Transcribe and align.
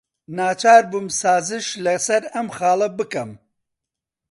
ناچار 0.37 0.83
بووم 0.91 1.07
سازش 1.21 1.65
لەسەر 1.85 2.23
ئەم 2.33 2.47
خاڵە 2.57 2.87
بکەم. 2.97 3.31